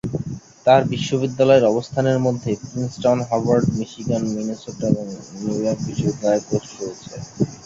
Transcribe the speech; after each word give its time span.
তার 0.65 0.81
বিশ্ববিদ্যালয়ের 0.91 1.69
অবস্থানের 1.71 2.17
মধ্যে 2.25 2.51
প্রিন্সটন, 2.61 3.17
হার্ভার্ড, 3.29 3.65
মিশিগান, 3.77 4.23
মিনেসোটা 4.35 4.85
এবং 4.91 5.05
নিউ 5.35 5.55
ইয়র্ক 5.59 5.79
বিশ্ববিদ্যালয়ের 5.87 6.45
পোস্ট 6.49 6.71
রয়েছে। 6.77 7.13